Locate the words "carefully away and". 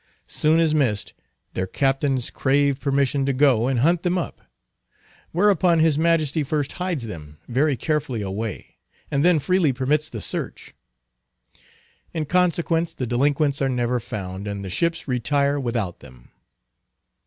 7.77-9.23